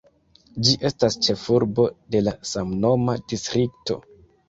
[0.67, 4.05] Ĝi estas ĉefurbo de la samnoma distrikto.